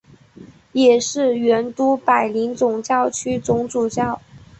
[0.71, 4.19] 也是原都柏林总教区总主教。